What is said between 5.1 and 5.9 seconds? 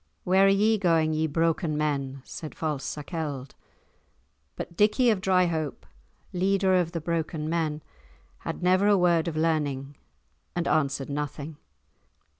of Dryhope,